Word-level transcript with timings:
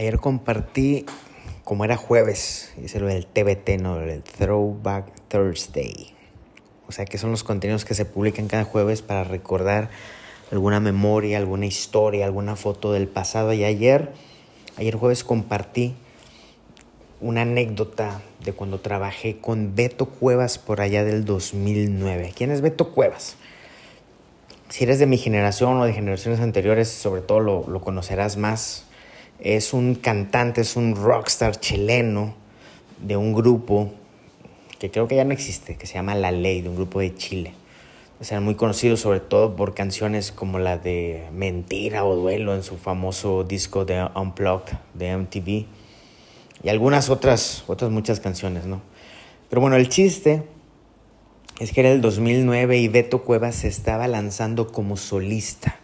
Ayer 0.00 0.18
compartí, 0.18 1.04
como 1.62 1.84
era 1.84 1.98
jueves, 1.98 2.72
hice 2.82 3.00
lo 3.00 3.06
del 3.08 3.26
TBT, 3.26 3.82
¿no? 3.82 4.00
El 4.00 4.22
Throwback 4.22 5.04
Thursday. 5.28 6.14
O 6.88 6.92
sea, 6.92 7.04
que 7.04 7.18
son 7.18 7.30
los 7.32 7.44
contenidos 7.44 7.84
que 7.84 7.92
se 7.92 8.06
publican 8.06 8.48
cada 8.48 8.64
jueves 8.64 9.02
para 9.02 9.24
recordar 9.24 9.90
alguna 10.50 10.80
memoria, 10.80 11.36
alguna 11.36 11.66
historia, 11.66 12.24
alguna 12.24 12.56
foto 12.56 12.94
del 12.94 13.08
pasado. 13.08 13.52
Y 13.52 13.62
ayer, 13.62 14.14
ayer 14.78 14.96
jueves 14.96 15.22
compartí 15.22 15.94
una 17.20 17.42
anécdota 17.42 18.22
de 18.42 18.54
cuando 18.54 18.80
trabajé 18.80 19.36
con 19.36 19.74
Beto 19.74 20.06
Cuevas 20.06 20.56
por 20.56 20.80
allá 20.80 21.04
del 21.04 21.26
2009. 21.26 22.32
¿Quién 22.34 22.52
es 22.52 22.62
Beto 22.62 22.92
Cuevas? 22.92 23.36
Si 24.70 24.84
eres 24.84 24.98
de 24.98 25.04
mi 25.04 25.18
generación 25.18 25.78
o 25.78 25.84
de 25.84 25.92
generaciones 25.92 26.40
anteriores, 26.40 26.88
sobre 26.88 27.20
todo 27.20 27.40
lo, 27.40 27.68
lo 27.68 27.82
conocerás 27.82 28.38
más. 28.38 28.86
Es 29.40 29.72
un 29.72 29.94
cantante, 29.94 30.60
es 30.60 30.76
un 30.76 30.94
rockstar 30.94 31.58
chileno 31.58 32.34
de 32.98 33.16
un 33.16 33.32
grupo 33.32 33.90
que 34.78 34.90
creo 34.90 35.08
que 35.08 35.16
ya 35.16 35.24
no 35.24 35.32
existe, 35.32 35.76
que 35.76 35.86
se 35.86 35.94
llama 35.94 36.14
La 36.14 36.30
Ley, 36.30 36.62
de 36.62 36.68
un 36.68 36.76
grupo 36.76 37.00
de 37.00 37.14
Chile. 37.14 37.54
O 38.20 38.24
sea, 38.24 38.40
muy 38.40 38.54
conocido 38.54 38.98
sobre 38.98 39.20
todo 39.20 39.56
por 39.56 39.74
canciones 39.74 40.30
como 40.30 40.58
la 40.58 40.76
de 40.76 41.26
Mentira 41.32 42.04
o 42.04 42.16
Duelo 42.16 42.54
en 42.54 42.62
su 42.62 42.76
famoso 42.76 43.44
disco 43.44 43.86
de 43.86 44.06
Unplugged 44.14 44.76
de 44.92 45.16
MTV 45.16 45.66
y 46.62 46.68
algunas 46.68 47.08
otras, 47.08 47.64
otras 47.66 47.90
muchas 47.90 48.20
canciones, 48.20 48.66
¿no? 48.66 48.82
Pero 49.48 49.62
bueno, 49.62 49.76
el 49.76 49.88
chiste 49.88 50.42
es 51.58 51.72
que 51.72 51.80
era 51.80 51.90
el 51.90 52.02
2009 52.02 52.78
y 52.78 52.88
Beto 52.88 53.22
Cuevas 53.22 53.54
se 53.54 53.68
estaba 53.68 54.06
lanzando 54.06 54.70
como 54.70 54.98
solista 54.98 55.76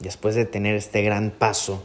después 0.00 0.34
de 0.34 0.44
tener 0.44 0.74
este 0.74 1.02
gran 1.02 1.30
paso 1.30 1.82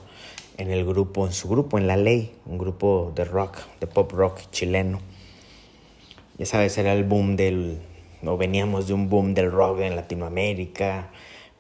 en 0.57 0.71
el 0.71 0.85
grupo, 0.85 1.25
en 1.25 1.33
su 1.33 1.49
grupo, 1.49 1.77
en 1.77 1.87
La 1.87 1.97
Ley, 1.97 2.33
un 2.45 2.57
grupo 2.57 3.11
de 3.15 3.25
rock, 3.25 3.57
de 3.79 3.87
pop 3.87 4.11
rock 4.11 4.41
chileno. 4.51 4.99
Ya 6.37 6.45
sabes, 6.45 6.77
era 6.77 6.93
el 6.93 7.03
boom 7.03 7.35
del, 7.35 7.79
o 8.25 8.37
veníamos 8.37 8.87
de 8.87 8.93
un 8.93 9.09
boom 9.09 9.34
del 9.34 9.51
rock 9.51 9.81
en 9.81 9.95
Latinoamérica, 9.95 11.12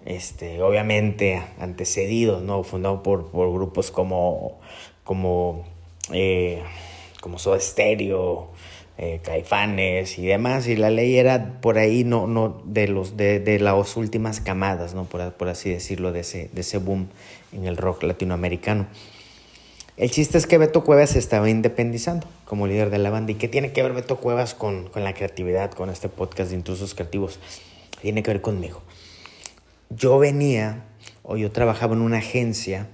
este, 0.05 0.61
obviamente 0.61 1.41
antecedidos, 1.59 2.41
¿no? 2.41 2.63
Fundado 2.63 3.01
por, 3.03 3.31
por 3.31 3.51
grupos 3.53 3.91
como, 3.91 4.59
como, 5.03 5.65
eh, 6.11 6.61
como 7.21 7.39
Soda 7.39 7.59
Stereo, 7.59 8.49
eh, 8.97 9.19
Caifanes 9.23 10.17
y 10.17 10.25
demás, 10.25 10.67
y 10.67 10.75
la 10.75 10.89
ley 10.89 11.17
era 11.17 11.59
por 11.61 11.77
ahí, 11.77 12.03
no, 12.03 12.27
no, 12.27 12.61
de 12.65 12.87
los, 12.87 13.17
de, 13.17 13.39
de 13.39 13.59
las 13.59 13.97
últimas 13.97 14.39
camadas, 14.39 14.93
¿no? 14.93 15.05
Por, 15.05 15.33
por 15.33 15.49
así 15.49 15.69
decirlo, 15.69 16.11
de 16.11 16.21
ese, 16.21 16.49
de 16.53 16.61
ese 16.61 16.77
boom 16.77 17.09
en 17.51 17.65
el 17.65 17.77
rock 17.77 18.03
latinoamericano. 18.03 18.87
El 19.97 20.11
chiste 20.11 20.37
es 20.37 20.45
que 20.45 20.57
Beto 20.57 20.83
Cuevas 20.83 21.11
se 21.11 21.19
estaba 21.19 21.49
independizando 21.49 22.27
como 22.43 22.67
líder 22.67 22.89
de 22.89 22.97
la 22.97 23.09
banda. 23.09 23.31
¿Y 23.31 23.35
qué 23.35 23.47
tiene 23.47 23.71
que 23.71 23.81
ver 23.81 23.93
Beto 23.93 24.17
Cuevas 24.17 24.53
con, 24.53 24.89
con 24.89 25.05
la 25.05 25.13
creatividad, 25.13 25.71
con 25.71 25.89
este 25.89 26.09
podcast 26.09 26.49
de 26.49 26.57
intrusos 26.57 26.93
creativos? 26.93 27.39
Tiene 28.01 28.21
que 28.21 28.31
ver 28.31 28.41
conmigo. 28.41 28.81
Yo 29.89 30.19
venía, 30.19 30.83
o 31.23 31.37
yo 31.37 31.49
trabajaba 31.51 31.95
en 31.95 32.01
una 32.01 32.17
agencia, 32.17 32.89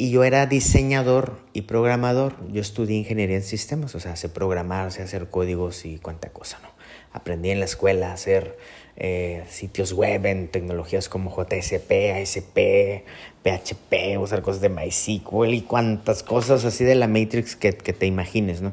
y 0.00 0.08
yo 0.08 0.24
era 0.24 0.46
diseñador 0.46 1.36
y 1.52 1.60
programador. 1.62 2.34
Yo 2.50 2.62
estudié 2.62 2.96
ingeniería 2.96 3.36
en 3.36 3.42
sistemas, 3.42 3.94
o 3.94 4.00
sea, 4.00 4.16
sé 4.16 4.30
programar, 4.30 4.90
sé 4.92 5.02
hacer 5.02 5.28
códigos 5.28 5.84
y 5.84 5.98
cuánta 5.98 6.30
cosa, 6.30 6.58
¿no? 6.62 6.70
Aprendí 7.12 7.50
en 7.50 7.58
la 7.58 7.66
escuela 7.66 8.08
a 8.08 8.14
hacer 8.14 8.56
eh, 8.96 9.44
sitios 9.50 9.92
web 9.92 10.24
en 10.24 10.48
tecnologías 10.48 11.10
como 11.10 11.30
JSP, 11.30 12.14
ASP, 12.14 13.04
PHP, 13.42 14.18
usar 14.18 14.40
cosas 14.40 14.62
de 14.62 14.70
MySQL 14.70 15.52
y 15.52 15.60
cuantas 15.60 16.22
cosas 16.22 16.64
así 16.64 16.82
de 16.82 16.94
la 16.94 17.06
Matrix 17.06 17.54
que, 17.54 17.74
que 17.74 17.92
te 17.92 18.06
imagines, 18.06 18.62
¿no? 18.62 18.72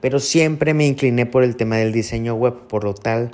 Pero 0.00 0.18
siempre 0.18 0.74
me 0.74 0.88
incliné 0.88 1.24
por 1.24 1.44
el 1.44 1.54
tema 1.54 1.76
del 1.76 1.92
diseño 1.92 2.34
web, 2.34 2.66
por 2.66 2.82
lo 2.82 2.94
tal, 2.94 3.30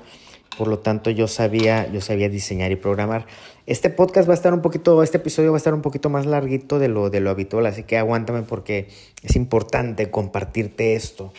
por 0.59 0.67
lo 0.67 0.81
tanto 0.81 1.11
yo 1.11 1.29
sabía, 1.29 1.89
yo 1.93 2.01
sabía 2.01 2.29
diseñar 2.29 2.73
y 2.73 2.77
programar. 2.77 3.27
Este 3.67 3.91
podcast 3.91 4.29
va 4.29 4.33
a 4.33 4.35
estar 4.35 4.53
un 4.53 4.61
poquito, 4.61 5.05
este 5.05 5.19
episodio 5.19 5.53
va 5.53 5.57
a 5.57 5.59
estar 5.59 5.73
un 5.73 5.83
poquito 5.83 6.11
más 6.11 6.27
larguito 6.27 6.81
de 6.81 6.89
lo, 6.89 7.11
de 7.11 7.21
lo 7.21 7.31
habitual, 7.31 7.65
así 7.67 7.85
que 7.85 7.97
aguántame 7.97 8.43
porque 8.43 8.89
es 9.23 9.37
importante 9.37 10.11
compartirte 10.11 10.97
esto. 10.97 11.33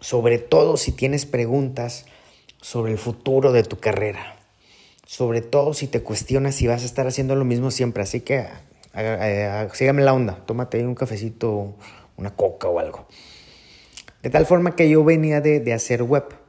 Sobre 0.00 0.36
todo 0.36 0.76
si 0.76 0.92
tienes 0.92 1.24
preguntas 1.24 2.04
sobre 2.60 2.92
el 2.92 2.98
futuro 2.98 3.52
de 3.52 3.62
tu 3.62 3.78
carrera. 3.78 4.36
Sobre 5.06 5.40
todo 5.40 5.72
si 5.72 5.86
te 5.86 6.02
cuestionas 6.02 6.56
si 6.56 6.66
vas 6.66 6.82
a 6.82 6.84
estar 6.84 7.06
haciendo 7.06 7.36
lo 7.36 7.46
mismo 7.46 7.70
siempre. 7.70 8.02
Así 8.02 8.20
que 8.20 8.48
sígame 9.72 10.02
la 10.02 10.12
onda, 10.12 10.44
tómate 10.44 10.84
un 10.86 10.94
cafecito, 10.94 11.74
una 12.18 12.36
coca 12.36 12.68
o 12.68 12.80
algo. 12.80 13.06
De 14.22 14.28
tal 14.28 14.44
forma 14.44 14.76
que 14.76 14.90
yo 14.90 15.04
venía 15.04 15.40
de, 15.40 15.60
de 15.60 15.72
hacer 15.72 16.02
web. 16.02 16.45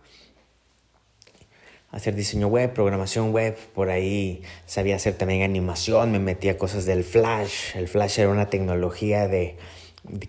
Hacer 1.98 2.14
diseño 2.14 2.46
web, 2.48 2.74
programación 2.74 3.32
web, 3.32 3.58
por 3.74 3.90
ahí 3.90 4.44
sabía 4.68 4.98
hacer 4.98 5.16
también 5.16 5.42
animación, 5.42 6.12
me 6.12 6.20
metía 6.20 6.56
cosas 6.56 6.86
del 6.86 7.04
Flash. 7.04 7.76
El 7.76 7.88
Flash 7.88 8.20
era 8.20 8.30
una 8.30 8.52
tecnología 8.52 9.28
de, 9.28 9.58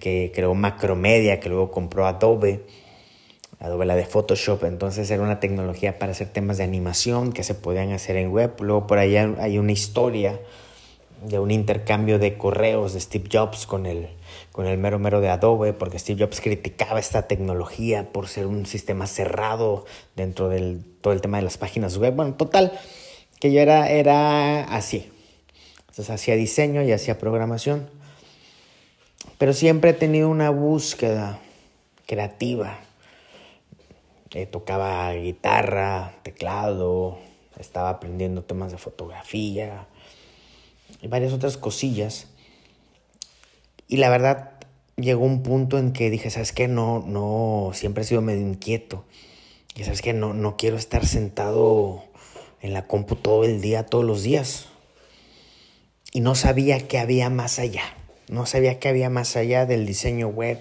que 0.00 0.32
creó 0.34 0.54
Macromedia, 0.54 1.40
que 1.40 1.50
luego 1.50 1.70
compró 1.70 2.06
Adobe 2.06 2.62
Adobe 3.60 3.84
la 3.84 3.96
de 3.96 4.06
Photoshop, 4.06 4.64
entonces 4.64 5.10
era 5.10 5.22
una 5.22 5.40
tecnología 5.40 5.98
para 5.98 6.12
hacer 6.12 6.28
temas 6.28 6.56
de 6.56 6.64
animación 6.64 7.32
que 7.34 7.42
se 7.42 7.54
podían 7.54 7.92
hacer 7.92 8.16
en 8.16 8.30
web. 8.30 8.52
Luego 8.60 8.86
por 8.86 8.98
allá 8.98 9.34
hay 9.38 9.58
una 9.58 9.72
historia 9.72 10.40
de 11.22 11.38
un 11.38 11.50
intercambio 11.50 12.18
de 12.18 12.36
correos 12.36 12.92
de 12.92 13.00
Steve 13.00 13.28
Jobs 13.32 13.66
con 13.66 13.86
el, 13.86 14.08
con 14.52 14.66
el 14.66 14.78
mero 14.78 14.98
mero 14.98 15.20
de 15.20 15.28
Adobe, 15.28 15.72
porque 15.72 15.98
Steve 15.98 16.24
Jobs 16.24 16.40
criticaba 16.40 17.00
esta 17.00 17.26
tecnología 17.28 18.12
por 18.12 18.28
ser 18.28 18.46
un 18.46 18.66
sistema 18.66 19.06
cerrado 19.06 19.84
dentro 20.16 20.48
del 20.48 20.84
todo 21.00 21.12
el 21.12 21.20
tema 21.20 21.38
de 21.38 21.44
las 21.44 21.58
páginas 21.58 21.96
web. 21.96 22.14
Bueno, 22.14 22.34
total, 22.34 22.78
que 23.40 23.52
yo 23.52 23.60
era, 23.60 23.90
era 23.90 24.64
así. 24.64 25.10
Entonces 25.80 26.10
hacía 26.10 26.36
diseño 26.36 26.82
y 26.82 26.92
hacía 26.92 27.18
programación. 27.18 27.90
Pero 29.38 29.52
siempre 29.52 29.90
he 29.90 29.94
tenido 29.94 30.28
una 30.28 30.50
búsqueda 30.50 31.38
creativa 32.06 32.78
eh, 34.34 34.44
tocaba 34.44 35.10
guitarra, 35.14 36.12
teclado, 36.22 37.18
estaba 37.58 37.88
aprendiendo 37.88 38.44
temas 38.44 38.70
de 38.70 38.78
fotografía 38.78 39.86
y 41.00 41.09
varias 41.09 41.32
otras 41.32 41.56
cosillas. 41.56 42.26
Y 43.87 43.97
la 43.99 44.10
verdad 44.10 44.53
llegó 44.97 45.25
un 45.25 45.43
punto 45.43 45.78
en 45.78 45.93
que 45.93 46.10
dije, 46.10 46.31
¿sabes 46.31 46.53
qué? 46.53 46.69
No, 46.69 47.04
no, 47.06 47.71
siempre 47.75 48.03
he 48.03 48.06
sido 48.06 48.21
medio 48.21 48.47
inquieto. 48.47 49.04
Y 49.75 49.84
sabes 49.84 50.03
qué? 50.03 50.12
No, 50.12 50.34
no 50.34 50.56
quiero 50.56 50.76
estar 50.76 51.06
sentado 51.06 52.04
en 52.60 52.72
la 52.72 52.87
compu 52.87 53.16
todo 53.16 53.44
el 53.44 53.60
día, 53.60 53.87
todos 53.87 54.04
los 54.04 54.22
días. 54.22 54.66
Y 56.12 56.21
no 56.21 56.34
sabía 56.34 56.88
que 56.88 56.99
había 56.99 57.31
más 57.31 57.59
allá. 57.59 57.84
No 58.28 58.44
sabía 58.44 58.78
que 58.78 58.88
había 58.88 59.09
más 59.09 59.37
allá 59.37 59.66
del 59.66 59.87
diseño 59.87 60.28
web 60.28 60.59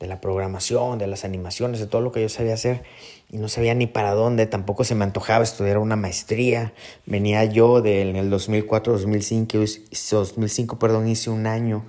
de 0.00 0.06
la 0.06 0.20
programación, 0.20 0.98
de 0.98 1.06
las 1.06 1.24
animaciones, 1.24 1.78
de 1.78 1.86
todo 1.86 2.00
lo 2.00 2.10
que 2.10 2.22
yo 2.22 2.28
sabía 2.30 2.54
hacer 2.54 2.82
y 3.30 3.36
no 3.36 3.48
sabía 3.48 3.74
ni 3.74 3.86
para 3.86 4.12
dónde, 4.12 4.46
tampoco 4.46 4.82
se 4.82 4.94
me 4.94 5.04
antojaba 5.04 5.44
estudiar 5.44 5.78
una 5.78 5.94
maestría. 5.94 6.72
Venía 7.06 7.44
yo 7.44 7.82
de, 7.82 8.00
en 8.00 8.16
el 8.16 8.30
2004, 8.30 8.94
2005, 8.94 9.58
2005, 9.58 10.78
perdón, 10.78 11.06
hice 11.06 11.30
un 11.30 11.46
año 11.46 11.84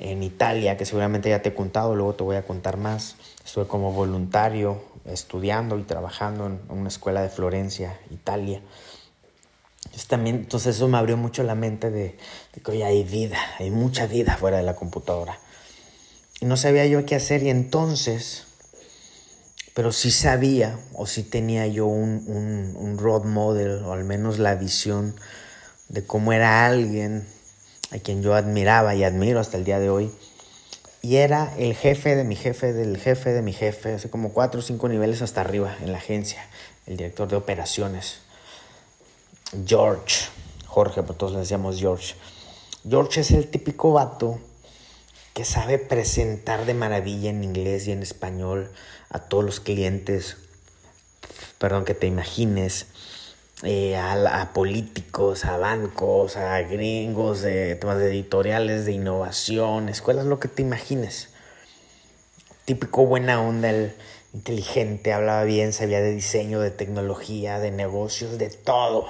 en 0.00 0.22
Italia, 0.22 0.78
que 0.78 0.86
seguramente 0.86 1.28
ya 1.28 1.42
te 1.42 1.50
he 1.50 1.54
contado, 1.54 1.94
luego 1.94 2.14
te 2.14 2.24
voy 2.24 2.36
a 2.36 2.46
contar 2.46 2.78
más. 2.78 3.16
Estuve 3.44 3.66
como 3.66 3.92
voluntario 3.92 4.82
estudiando 5.04 5.78
y 5.78 5.82
trabajando 5.82 6.46
en 6.46 6.60
una 6.70 6.88
escuela 6.88 7.20
de 7.20 7.28
Florencia, 7.28 8.00
Italia. 8.10 8.62
Entonces, 9.84 10.08
también, 10.08 10.36
entonces 10.36 10.76
eso 10.76 10.88
me 10.88 10.96
abrió 10.98 11.16
mucho 11.16 11.42
la 11.42 11.54
mente 11.54 11.90
de, 11.90 12.16
de 12.54 12.62
que 12.64 12.70
hoy 12.70 12.82
hay 12.82 13.04
vida, 13.04 13.38
hay 13.58 13.70
mucha 13.70 14.06
vida 14.06 14.36
fuera 14.36 14.56
de 14.56 14.62
la 14.62 14.74
computadora. 14.74 15.38
Y 16.40 16.46
no 16.46 16.56
sabía 16.56 16.86
yo 16.86 17.04
qué 17.04 17.16
hacer 17.16 17.42
y 17.42 17.50
entonces, 17.50 18.44
pero 19.74 19.92
sí 19.92 20.10
sabía 20.10 20.78
o 20.94 21.06
sí 21.06 21.22
tenía 21.22 21.66
yo 21.66 21.86
un, 21.86 22.24
un, 22.26 22.74
un 22.76 22.98
road 22.98 23.24
model 23.24 23.84
o 23.84 23.92
al 23.92 24.04
menos 24.04 24.38
la 24.38 24.54
visión 24.54 25.14
de 25.88 26.04
cómo 26.06 26.32
era 26.32 26.66
alguien 26.66 27.26
a 27.92 27.98
quien 27.98 28.22
yo 28.22 28.34
admiraba 28.34 28.94
y 28.94 29.04
admiro 29.04 29.40
hasta 29.40 29.58
el 29.58 29.64
día 29.64 29.78
de 29.78 29.90
hoy. 29.90 30.10
Y 31.02 31.16
era 31.16 31.54
el 31.56 31.74
jefe 31.74 32.14
de 32.14 32.24
mi 32.24 32.36
jefe, 32.36 32.72
del 32.72 32.98
jefe 32.98 33.32
de 33.32 33.42
mi 33.42 33.52
jefe, 33.52 33.94
hace 33.94 34.10
como 34.10 34.32
cuatro 34.32 34.60
o 34.60 34.62
cinco 34.62 34.88
niveles 34.88 35.22
hasta 35.22 35.40
arriba 35.40 35.76
en 35.82 35.92
la 35.92 35.98
agencia, 35.98 36.46
el 36.86 36.96
director 36.96 37.28
de 37.28 37.36
operaciones. 37.36 38.20
George, 39.66 40.26
Jorge, 40.66 41.02
por 41.02 41.16
todos 41.16 41.32
le 41.32 41.40
decíamos 41.40 41.78
George. 41.78 42.14
George 42.88 43.20
es 43.20 43.30
el 43.30 43.48
típico 43.48 43.92
vato 43.92 44.38
que 45.40 45.46
sabe 45.46 45.78
presentar 45.78 46.66
de 46.66 46.74
maravilla 46.74 47.30
en 47.30 47.42
inglés 47.42 47.88
y 47.88 47.92
en 47.92 48.02
español 48.02 48.70
a 49.08 49.20
todos 49.20 49.42
los 49.42 49.58
clientes, 49.58 50.36
perdón, 51.56 51.86
que 51.86 51.94
te 51.94 52.06
imagines. 52.06 52.88
eh, 53.62 53.96
a, 53.96 54.52
políticos, 54.52 55.46
a 55.46 55.56
bancos, 55.56 56.36
a 56.36 56.60
gringos, 56.60 57.40
de 57.40 57.74
temas 57.76 57.96
de 57.96 58.10
editoriales, 58.10 58.84
de 58.84 58.92
innovación, 58.92 59.88
escuelas, 59.88 60.26
lo 60.26 60.38
que 60.38 60.48
te 60.48 60.60
imagines. 60.60 61.30
Típico 62.66 63.06
buena 63.06 63.40
onda, 63.40 63.70
el 63.70 63.94
inteligente, 64.34 65.14
hablaba 65.14 65.44
bien, 65.44 65.72
sabía 65.72 66.02
de 66.02 66.12
diseño, 66.12 66.60
de 66.60 66.70
tecnología, 66.70 67.60
de 67.60 67.70
negocios, 67.70 68.36
de 68.36 68.50
todo. 68.50 69.08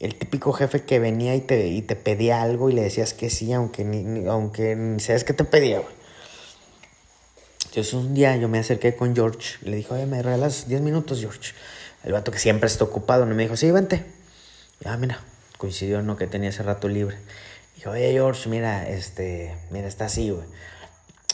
El 0.00 0.16
típico 0.16 0.52
jefe 0.52 0.82
que 0.82 0.98
venía 0.98 1.34
y 1.34 1.40
te, 1.40 1.68
y 1.68 1.82
te 1.82 1.96
pedía 1.96 2.42
algo 2.42 2.68
y 2.68 2.72
le 2.72 2.82
decías 2.82 3.14
que 3.14 3.30
sí, 3.30 3.52
aunque 3.52 3.84
ni, 3.84 4.26
aunque 4.26 4.76
ni 4.76 5.00
sabes 5.00 5.24
que 5.24 5.32
te 5.32 5.44
pedía, 5.44 5.82
Entonces 7.66 7.94
un 7.94 8.14
día 8.14 8.36
yo 8.36 8.48
me 8.48 8.58
acerqué 8.58 8.96
con 8.96 9.14
George, 9.14 9.56
le 9.62 9.76
dije, 9.76 9.94
oye, 9.94 10.06
me 10.06 10.22
regalas 10.22 10.68
10 10.68 10.80
minutos, 10.80 11.20
George. 11.20 11.54
El 12.04 12.12
vato 12.12 12.30
que 12.30 12.38
siempre 12.38 12.66
está 12.66 12.84
ocupado, 12.84 13.24
¿no? 13.24 13.34
me 13.34 13.44
dijo, 13.44 13.56
sí, 13.56 13.70
vente. 13.70 14.04
Ah, 14.84 14.96
mira, 14.98 15.20
coincidió, 15.56 16.02
¿no? 16.02 16.16
Que 16.16 16.26
tenía 16.26 16.50
ese 16.50 16.62
rato 16.62 16.88
libre. 16.88 17.16
Dijo, 17.76 17.90
oye, 17.90 18.12
George, 18.12 18.48
mira, 18.48 18.88
este, 18.88 19.56
mira, 19.70 19.88
está 19.88 20.06
así, 20.06 20.30
güey. 20.30 20.44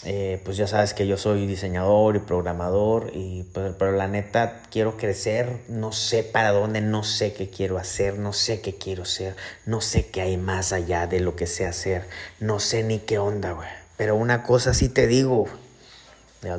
Eh, 0.04 0.40
pues 0.44 0.56
ya 0.56 0.66
sabes 0.66 0.94
que 0.94 1.06
yo 1.06 1.18
soy 1.18 1.46
diseñador 1.46 2.16
y 2.16 2.20
programador, 2.20 3.10
y, 3.12 3.42
pues, 3.52 3.74
pero 3.78 3.92
la 3.92 4.08
neta 4.08 4.62
quiero 4.70 4.96
crecer, 4.96 5.60
no 5.68 5.92
sé 5.92 6.22
para 6.22 6.52
dónde, 6.52 6.80
no 6.80 7.04
sé 7.04 7.34
qué 7.34 7.50
quiero 7.50 7.76
hacer, 7.76 8.18
no 8.18 8.32
sé 8.32 8.62
qué 8.62 8.76
quiero 8.76 9.04
ser, 9.04 9.36
no 9.66 9.82
sé 9.82 10.06
qué 10.06 10.22
hay 10.22 10.38
más 10.38 10.72
allá 10.72 11.06
de 11.06 11.20
lo 11.20 11.36
que 11.36 11.46
sé 11.46 11.66
hacer, 11.66 12.06
no 12.40 12.60
sé 12.60 12.82
ni 12.82 13.00
qué 13.00 13.18
onda, 13.18 13.52
güey. 13.52 13.68
Pero 13.98 14.16
una 14.16 14.42
cosa 14.42 14.72
sí 14.72 14.88
te 14.88 15.06
digo, 15.06 15.48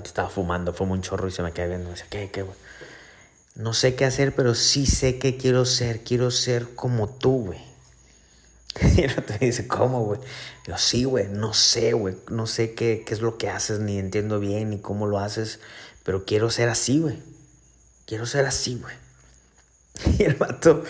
estaba 0.03 0.29
fumando, 0.29 0.71
fumó 0.71 0.93
un 0.93 1.01
chorro 1.01 1.27
y 1.27 1.31
se 1.31 1.41
me 1.41 1.51
quedó 1.51 1.69
viendo, 1.69 1.85
me 1.85 1.95
decía, 1.95 2.07
¿qué, 2.11 2.29
qué, 2.29 2.43
güey? 2.43 2.57
No 3.55 3.73
sé 3.73 3.95
qué 3.95 4.05
hacer, 4.05 4.35
pero 4.35 4.53
sí 4.53 4.85
sé 4.85 5.17
qué 5.17 5.37
quiero 5.37 5.65
ser, 5.65 6.01
quiero 6.01 6.29
ser 6.29 6.75
como 6.75 7.09
tú, 7.09 7.45
güey. 7.47 7.70
Y 8.97 9.01
el 9.01 9.11
otro 9.11 9.35
dice, 9.39 9.67
¿cómo, 9.67 10.03
güey? 10.05 10.19
Yo, 10.65 10.77
sí, 10.77 11.03
güey, 11.03 11.27
no 11.27 11.53
sé, 11.53 11.93
güey, 11.93 12.15
no 12.29 12.47
sé 12.47 12.73
qué, 12.73 13.03
qué 13.05 13.13
es 13.13 13.21
lo 13.21 13.37
que 13.37 13.49
haces, 13.49 13.79
ni 13.79 13.97
entiendo 13.97 14.39
bien, 14.39 14.69
ni 14.69 14.79
cómo 14.79 15.07
lo 15.07 15.19
haces, 15.19 15.59
pero 16.03 16.25
quiero 16.25 16.49
ser 16.49 16.69
así, 16.69 16.99
güey. 16.99 17.19
Quiero 18.05 18.25
ser 18.25 18.45
así, 18.45 18.79
güey. 18.81 18.95
Y 20.19 20.23
el 20.23 20.35
vato 20.35 20.83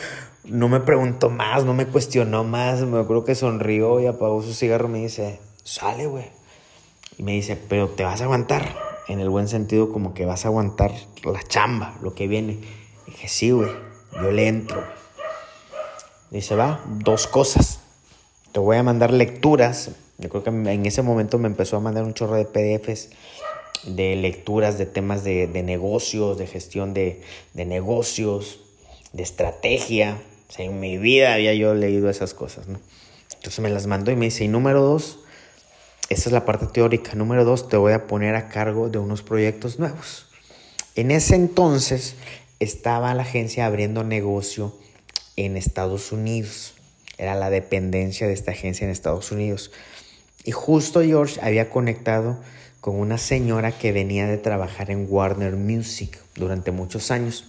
no 0.44 0.70
me 0.70 0.80
preguntó 0.80 1.30
más, 1.30 1.66
no 1.66 1.74
me 1.74 1.86
cuestionó 1.86 2.44
más, 2.44 2.82
me 2.82 3.00
acuerdo 3.00 3.26
que 3.26 3.36
sonrió 3.36 4.00
y 4.00 4.08
apagó 4.08 4.42
su 4.42 4.54
cigarro 4.54 4.88
y 4.88 4.92
me 4.92 5.00
dice, 5.00 5.40
sale, 5.64 6.08
güey. 6.08 6.30
Y 7.18 7.24
me 7.24 7.34
dice, 7.34 7.56
pero 7.56 7.90
te 7.90 8.04
vas 8.04 8.22
a 8.22 8.24
aguantar, 8.24 8.76
en 9.08 9.20
el 9.20 9.30
buen 9.30 9.48
sentido 9.48 9.92
como 9.92 10.14
que 10.14 10.26
vas 10.26 10.46
a 10.46 10.48
aguantar 10.48 10.92
la 11.24 11.44
chamba, 11.44 11.98
lo 12.02 12.16
que 12.16 12.28
viene. 12.28 12.60
Y 13.08 13.12
dije, 13.12 13.28
sí, 13.28 13.52
güey, 13.52 13.70
yo 14.14 14.32
le 14.32 14.48
entro, 14.48 14.84
Dice, 16.32 16.56
va, 16.56 16.84
dos 16.88 17.28
cosas. 17.28 17.82
Te 18.52 18.60
voy 18.60 18.78
a 18.78 18.84
mandar 18.84 19.12
lecturas. 19.12 19.92
Yo 20.18 20.30
creo 20.30 20.44
que 20.44 20.50
en 20.50 20.86
ese 20.86 21.02
momento 21.02 21.38
me 21.38 21.48
empezó 21.48 21.78
a 21.78 21.82
mandar 21.82 22.04
un 22.04 22.14
chorro 22.14 22.36
de 22.36 22.46
PDFs 22.46 23.10
de 23.86 24.16
lecturas 24.16 24.78
de 24.78 24.86
temas 24.86 25.24
de, 25.24 25.48
negocios, 25.64 26.38
de 26.38 26.48
gestión 26.48 26.94
de, 26.94 27.22
negocios, 27.54 28.60
de 29.14 29.24
estrategia. 29.24 30.22
O 30.50 30.54
sea, 30.54 30.66
en 30.66 30.80
mi 30.80 30.98
vida 30.98 31.34
había 31.34 31.54
yo 31.54 31.74
leído 31.74 32.10
esas 32.10 32.34
cosas, 32.34 32.68
¿no? 32.68 32.80
Entonces 33.36 33.60
me 33.60 33.70
las 33.70 33.88
mandó 33.88 34.12
y 34.12 34.16
me 34.16 34.26
dice, 34.26 34.44
y 34.44 34.48
número 34.48 34.82
dos, 34.82 35.20
esa 36.10 36.30
es 36.30 36.34
la 36.34 36.46
parte 36.46 36.68
teórica. 36.68 37.16
Número 37.16 37.44
dos, 37.44 37.68
te 37.68 37.78
voy 37.78 37.94
a 37.94 38.06
poner 38.06 38.36
a 38.36 38.50
cargo 38.50 38.90
de 38.90 39.00
unos 39.00 39.24
proyectos 39.24 39.80
nuevos. 39.80 40.28
En 40.96 41.10
ese 41.10 41.36
entonces 41.36 42.16
estaba 42.60 43.14
la 43.16 43.24
agencia 43.24 43.66
abriendo 43.66 44.04
negocio 44.04 44.76
en 45.36 45.58
Estados 45.58 46.12
Unidos. 46.12 46.74
Era 47.18 47.36
la 47.36 47.50
dependencia 47.50 48.28
de 48.28 48.34
esta 48.34 48.52
agencia 48.52 48.86
en 48.86 48.92
Estados 48.92 49.32
Unidos. 49.32 49.72
Y 50.44 50.52
justo 50.52 51.02
George 51.02 51.40
había 51.42 51.70
conectado 51.70 52.40
con 52.80 52.96
una 52.96 53.20
señora 53.20 53.72
que 53.72 53.92
venía 53.92 54.26
de 54.26 54.38
trabajar 54.38 54.90
en 54.90 55.06
Warner 55.08 55.56
Music 55.56 56.20
durante 56.36 56.72
muchos 56.72 57.12
años, 57.12 57.46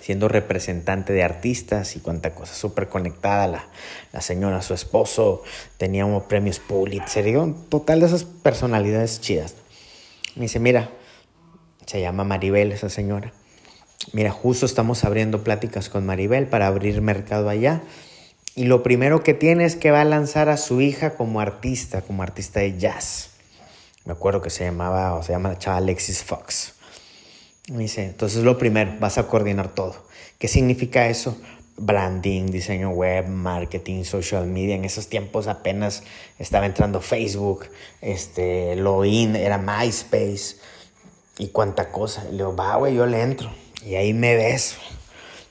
siendo 0.00 0.26
representante 0.26 1.12
de 1.12 1.22
artistas 1.22 1.94
y 1.94 2.00
cuánta 2.00 2.34
cosa, 2.34 2.54
súper 2.54 2.88
conectada 2.88 3.46
la, 3.46 3.66
la, 4.12 4.20
señora, 4.20 4.60
su 4.60 4.74
esposo, 4.74 5.44
tenía 5.78 6.04
unos 6.04 6.24
premios 6.24 6.58
Pulitzer, 6.58 7.28
y 7.28 7.36
un 7.36 7.68
total 7.68 8.00
de 8.00 8.06
esas 8.06 8.24
personalidades 8.24 9.20
chidas. 9.20 9.54
Me 10.34 10.42
dice, 10.42 10.58
mira, 10.58 10.90
se 11.86 12.00
llama 12.00 12.24
Maribel 12.24 12.72
esa 12.72 12.88
señora. 12.88 13.32
Mira, 14.12 14.30
justo 14.30 14.66
estamos 14.66 15.04
abriendo 15.04 15.44
pláticas 15.44 15.88
con 15.88 16.06
Maribel 16.06 16.46
para 16.46 16.66
abrir 16.66 17.00
mercado 17.02 17.48
allá. 17.48 17.82
Y 18.56 18.64
lo 18.64 18.82
primero 18.82 19.22
que 19.22 19.34
tiene 19.34 19.64
es 19.64 19.76
que 19.76 19.90
va 19.90 20.00
a 20.00 20.04
lanzar 20.04 20.48
a 20.48 20.56
su 20.56 20.80
hija 20.80 21.14
como 21.14 21.40
artista, 21.40 22.02
como 22.02 22.22
artista 22.22 22.60
de 22.60 22.78
jazz. 22.78 23.30
Me 24.04 24.12
acuerdo 24.12 24.42
que 24.42 24.50
se 24.50 24.64
llamaba, 24.64 25.14
o 25.14 25.22
se 25.22 25.32
llama 25.32 25.50
la 25.50 25.58
chava 25.58 25.76
Alexis 25.76 26.24
Fox. 26.24 26.74
Dice, 27.68 28.06
entonces 28.06 28.42
lo 28.42 28.58
primero, 28.58 28.94
vas 28.98 29.18
a 29.18 29.28
coordinar 29.28 29.74
todo. 29.74 29.94
¿Qué 30.38 30.48
significa 30.48 31.06
eso? 31.06 31.36
Branding, 31.76 32.46
diseño 32.46 32.90
web, 32.90 33.28
marketing, 33.28 34.04
social 34.04 34.46
media. 34.46 34.74
En 34.74 34.84
esos 34.84 35.08
tiempos 35.08 35.46
apenas 35.46 36.02
estaba 36.38 36.66
entrando 36.66 37.00
Facebook, 37.00 37.66
este, 38.00 38.74
in 39.04 39.36
era 39.36 39.58
MySpace 39.58 40.56
y 41.38 41.48
cuánta 41.48 41.92
cosa. 41.92 42.24
Y 42.28 42.32
le 42.32 42.38
digo, 42.38 42.56
va, 42.56 42.76
güey, 42.76 42.94
yo 42.96 43.06
le 43.06 43.20
entro. 43.20 43.50
Y 43.84 43.94
ahí 43.94 44.12
me 44.12 44.36
ves 44.36 44.76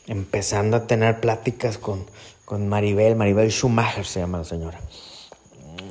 empezando 0.07 0.77
a 0.77 0.87
tener 0.87 1.19
pláticas 1.19 1.77
con, 1.77 2.05
con 2.45 2.67
Maribel, 2.67 3.15
Maribel 3.15 3.51
Schumacher 3.51 4.05
se 4.05 4.19
llama 4.19 4.39
la 4.39 4.43
señora. 4.43 4.79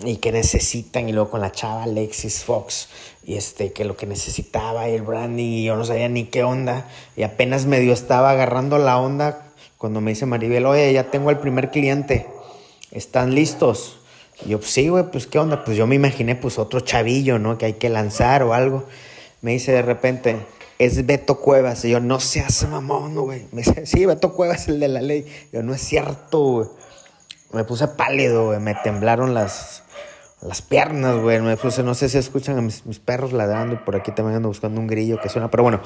Y 0.04 0.16
que 0.16 0.30
necesitan, 0.30 1.08
y 1.08 1.12
luego 1.12 1.30
con 1.30 1.40
la 1.40 1.50
chava 1.50 1.82
Alexis 1.82 2.44
Fox, 2.44 2.88
y 3.24 3.36
este, 3.36 3.72
que 3.72 3.84
lo 3.84 3.96
que 3.96 4.06
necesitaba, 4.06 4.88
y 4.88 4.94
el 4.94 5.02
branding, 5.02 5.44
y 5.44 5.64
yo 5.64 5.76
no 5.76 5.84
sabía 5.84 6.08
ni 6.08 6.24
qué 6.24 6.44
onda, 6.44 6.88
y 7.16 7.24
apenas 7.24 7.66
medio 7.66 7.92
estaba 7.92 8.30
agarrando 8.30 8.78
la 8.78 8.98
onda 8.98 9.48
cuando 9.76 10.00
me 10.00 10.12
dice 10.12 10.26
Maribel, 10.26 10.66
oye, 10.66 10.92
ya 10.92 11.10
tengo 11.10 11.30
el 11.30 11.38
primer 11.38 11.70
cliente, 11.70 12.26
¿están 12.92 13.34
listos? 13.34 13.98
Y 14.44 14.50
yo, 14.50 14.58
pues 14.58 14.70
sí, 14.70 14.88
güey, 14.88 15.04
pues 15.10 15.26
qué 15.26 15.38
onda, 15.38 15.64
pues 15.64 15.76
yo 15.76 15.86
me 15.86 15.96
imaginé, 15.96 16.36
pues 16.36 16.58
otro 16.58 16.80
chavillo, 16.80 17.38
¿no? 17.38 17.58
Que 17.58 17.66
hay 17.66 17.72
que 17.74 17.88
lanzar 17.88 18.42
o 18.44 18.54
algo. 18.54 18.84
Me 19.40 19.52
dice 19.52 19.72
de 19.72 19.82
repente, 19.82 20.36
es 20.78 21.04
Beto 21.06 21.40
Cuevas. 21.40 21.84
Y 21.84 21.90
yo, 21.90 22.00
no 22.00 22.20
seas 22.20 22.66
mamón, 22.68 23.14
güey. 23.16 23.46
Me 23.52 23.62
dice, 23.62 23.84
sí, 23.86 24.06
Beto 24.06 24.32
Cuevas, 24.32 24.68
el 24.68 24.80
de 24.80 24.88
la 24.88 25.02
ley. 25.02 25.26
yo, 25.52 25.62
no 25.62 25.74
es 25.74 25.80
cierto, 25.80 26.38
güey. 26.40 26.68
Me 27.52 27.64
puse 27.64 27.88
pálido, 27.88 28.46
güey. 28.46 28.60
Me 28.60 28.74
temblaron 28.74 29.34
las, 29.34 29.82
las 30.40 30.62
piernas, 30.62 31.16
güey. 31.16 31.40
Me 31.40 31.56
puse, 31.56 31.82
no 31.82 31.94
sé 31.94 32.08
si 32.08 32.18
escuchan 32.18 32.58
a 32.58 32.62
mis, 32.62 32.82
perros 33.04 33.32
ladrando. 33.32 33.74
Y 33.74 33.78
por 33.78 33.96
aquí 33.96 34.12
también 34.12 34.36
ando 34.36 34.48
buscando 34.48 34.80
un 34.80 34.86
grillo 34.86 35.20
que 35.20 35.28
suena. 35.28 35.50
Pero 35.50 35.64
bueno, 35.64 35.80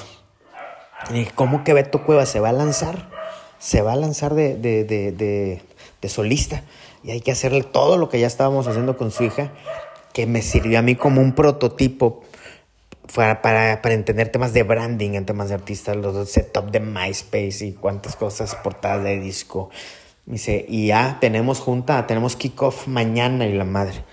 ¿cómo 1.34 1.64
que 1.64 1.72
Beto 1.72 2.04
Cuevas 2.04 2.28
se 2.28 2.40
va 2.40 2.50
a 2.50 2.52
lanzar? 2.52 3.08
Se 3.58 3.80
va 3.80 3.92
a 3.92 3.96
lanzar 3.96 4.34
de, 4.34 4.56
de, 4.56 4.84
de, 4.84 5.62
de 6.00 6.08
solista. 6.08 6.64
Y 7.02 7.12
hay 7.12 7.20
que 7.20 7.32
hacerle 7.32 7.62
todo 7.62 7.96
lo 7.96 8.08
que 8.08 8.20
ya 8.20 8.26
estábamos 8.26 8.66
haciendo 8.66 8.96
con 8.96 9.10
su 9.10 9.24
hija. 9.24 9.52
Que 10.12 10.26
me 10.26 10.42
sirvió 10.42 10.78
a 10.78 10.82
mí 10.82 10.96
como 10.96 11.22
un 11.22 11.34
prototipo 11.34 12.22
para, 13.14 13.42
para, 13.42 13.82
para, 13.82 13.94
entender 13.94 14.30
temas 14.30 14.52
de 14.52 14.62
branding, 14.62 15.12
en 15.12 15.26
temas 15.26 15.48
de 15.48 15.54
artistas, 15.54 15.96
los 15.96 16.28
setup 16.28 16.70
de 16.70 16.80
MySpace 16.80 17.66
y 17.66 17.72
cuántas 17.72 18.16
cosas, 18.16 18.54
portadas 18.54 19.04
de 19.04 19.20
disco. 19.20 19.70
dice, 20.26 20.64
y 20.68 20.88
ya 20.88 21.18
tenemos 21.20 21.60
junta, 21.60 22.06
tenemos 22.06 22.36
kickoff 22.36 22.86
mañana 22.86 23.46
y 23.46 23.52
la 23.52 23.64
madre. 23.64 24.04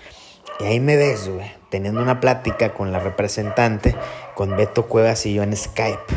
Y 0.60 0.64
ahí 0.64 0.80
me 0.80 0.96
ves, 0.96 1.28
güey, 1.28 1.50
teniendo 1.70 2.02
una 2.02 2.20
plática 2.20 2.74
con 2.74 2.92
la 2.92 2.98
representante, 2.98 3.94
con 4.34 4.56
Beto 4.56 4.86
Cuevas 4.86 5.24
y 5.26 5.34
yo 5.34 5.42
en 5.42 5.56
Skype. 5.56 6.14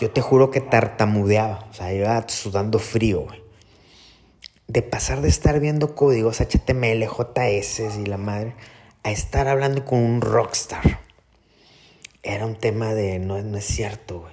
Yo 0.00 0.10
te 0.10 0.20
juro 0.20 0.50
que 0.50 0.60
tartamudeaba, 0.60 1.66
o 1.70 1.74
sea, 1.74 1.92
iba 1.92 2.28
sudando 2.28 2.78
frío, 2.78 3.20
güey. 3.20 3.42
De 4.66 4.82
pasar 4.82 5.22
de 5.22 5.28
estar 5.28 5.60
viendo 5.60 5.94
códigos 5.94 6.40
HTML, 6.40 7.06
JS 7.06 7.96
y 7.98 8.04
la 8.04 8.18
madre 8.18 8.54
a 9.02 9.10
estar 9.10 9.48
hablando 9.48 9.84
con 9.84 9.98
un 9.98 10.20
rockstar. 10.20 11.00
Era 12.22 12.46
un 12.46 12.56
tema 12.56 12.94
de 12.94 13.18
no, 13.18 13.40
no 13.40 13.58
es 13.58 13.64
cierto, 13.64 14.20
güey. 14.20 14.32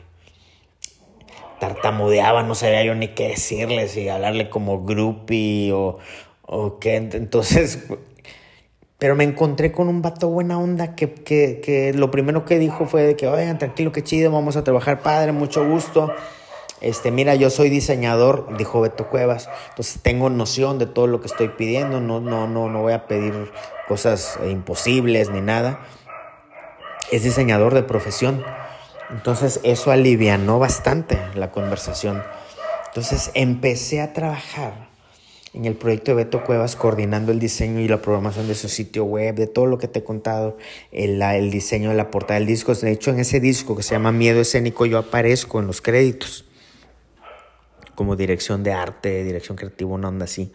Tartamudeaba, 1.60 2.44
no 2.44 2.56
sabía 2.56 2.84
yo 2.84 2.96
ni 2.96 3.10
qué 3.10 3.30
decirle, 3.30 3.88
si 3.88 4.10
hablarle 4.10 4.50
como 4.50 4.84
groupie 4.84 5.72
o, 5.72 6.00
o 6.42 6.80
qué. 6.80 6.96
Entonces, 6.96 7.86
pero 8.98 9.16
me 9.16 9.24
encontré 9.24 9.72
con 9.72 9.88
un 9.88 10.02
vato 10.02 10.30
buena 10.30 10.58
onda 10.58 10.96
que, 10.96 11.14
que, 11.14 11.62
que 11.64 11.94
lo 11.94 12.12
primero 12.12 12.46
que 12.46 12.60
dijo 12.60 12.86
fue 12.86 13.04
de 13.04 13.16
que, 13.16 13.28
oigan, 13.28 13.58
tranquilo, 13.58 13.92
qué 13.92 14.04
chido, 14.04 14.32
vamos 14.32 14.56
a 14.56 14.64
trabajar 14.64 15.02
padre, 15.02 15.32
mucho 15.32 15.68
gusto. 15.68 16.14
Este, 16.82 17.12
mira, 17.12 17.36
yo 17.36 17.50
soy 17.50 17.70
diseñador, 17.70 18.58
dijo 18.58 18.82
Beto 18.82 19.08
Cuevas, 19.08 19.50
entonces 19.70 20.02
tengo 20.02 20.30
noción 20.30 20.78
de 20.78 20.86
todo 20.86 21.08
lo 21.08 21.22
que 21.22 21.28
estoy 21.28 21.50
pidiendo, 21.50 22.02
no, 22.02 22.20
no, 22.20 22.48
no, 22.48 22.70
no 22.70 22.82
voy 22.82 22.94
a 22.94 23.08
pedir 23.08 23.52
cosas 23.88 24.40
imposibles 24.48 25.30
ni 25.30 25.42
nada. 25.42 25.80
Es 27.12 27.24
diseñador 27.24 27.74
de 27.74 27.84
profesión. 27.84 28.44
Entonces 29.12 29.60
eso 29.64 29.92
alivianó 29.92 30.60
bastante 30.60 31.20
la 31.36 31.52
conversación. 31.52 32.24
Entonces 32.88 33.32
empecé 33.34 34.02
a 34.02 34.14
trabajar 34.14 34.90
en 35.54 35.64
el 35.64 35.76
proyecto 35.76 36.12
de 36.12 36.26
Beto 36.26 36.44
Cuevas, 36.44 36.76
coordinando 36.76 37.32
el 37.32 37.40
diseño 37.40 37.80
y 37.80 37.88
la 37.88 38.02
programación 38.02 38.48
de 38.48 38.56
su 38.56 38.68
sitio 38.68 39.06
web, 39.06 39.36
de 39.36 39.48
todo 39.48 39.68
lo 39.68 39.78
que 39.78 39.88
te 39.88 40.00
he 40.00 40.04
contado, 40.04 40.58
el, 40.92 41.22
el 41.22 41.50
diseño 41.50 41.92
de 41.92 41.96
la 41.96 42.12
portada 42.12 42.40
del 42.40 42.48
disco. 42.48 42.74
De 42.74 42.92
hecho, 42.92 43.12
en 43.12 43.20
ese 43.20 43.40
disco 43.40 43.76
que 43.78 43.84
se 43.84 43.96
llama 43.96 44.12
Miedo 44.12 44.42
Escénico, 44.42 44.86
yo 44.86 44.98
aparezco 44.98 45.62
en 45.62 45.68
los 45.68 45.82
créditos 45.82 46.46
como 47.96 48.18
dirección 48.18 48.64
de 48.64 48.74
arte, 48.74 49.24
dirección 49.24 49.56
creativa, 49.56 49.90
una 49.90 50.10
onda 50.10 50.26
así. 50.26 50.52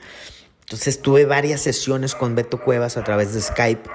Entonces 0.71 1.03
tuve 1.03 1.25
varias 1.25 1.63
sesiones 1.63 2.15
con 2.15 2.37
Beto 2.37 2.61
Cuevas 2.61 2.97
a 2.97 3.03
través 3.03 3.35
de 3.35 3.41
Skype 3.41 3.91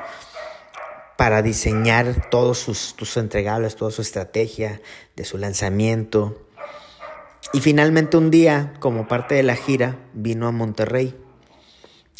para 1.16 1.42
diseñar 1.42 2.30
todos 2.30 2.58
sus, 2.58 2.98
tus 2.98 3.16
entregables, 3.16 3.78
toda 3.78 3.92
su 3.92 4.02
estrategia 4.02 4.82
de 5.16 5.24
su 5.24 5.38
lanzamiento. 5.38 6.38
Y 7.54 7.62
finalmente 7.62 8.18
un 8.18 8.30
día, 8.30 8.74
como 8.82 9.08
parte 9.08 9.36
de 9.36 9.44
la 9.44 9.56
gira, 9.56 9.98
vino 10.14 10.48
a 10.48 10.52
Monterrey. 10.52 11.16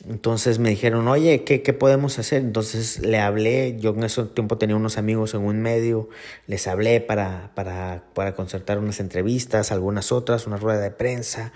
Entonces 0.08 0.58
me 0.58 0.70
dijeron, 0.70 1.10
oye, 1.10 1.44
¿qué, 1.44 1.62
¿qué, 1.62 1.74
podemos 1.74 2.18
hacer? 2.18 2.42
Entonces 2.42 3.00
le 3.00 3.20
hablé, 3.20 3.76
yo 3.78 3.90
en 3.90 4.06
ese 4.06 4.24
tiempo 4.24 4.58
tenía 4.58 4.78
unos 4.78 4.98
amigos 4.98 5.34
en 5.34 5.42
un 5.42 5.62
medio, 5.62 6.08
les 6.48 6.66
hablé 6.68 7.02
para, 7.02 7.52
para, 7.56 8.06
para 8.14 8.36
concertar 8.36 8.80
unas 8.80 9.02
entrevistas, 9.02 9.74
algunas 9.74 10.14
otras, 10.14 10.48
una 10.48 10.56
rueda 10.56 10.80
de 10.80 10.92
prensa. 10.92 11.52